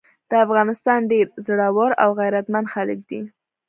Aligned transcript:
د 0.29 0.31
افغانستان 0.45 0.99
ډير 1.11 1.27
زړور 1.45 1.91
او 2.03 2.09
غيرتمن 2.19 2.65
خلګ 2.73 2.99
دي۔ 3.09 3.21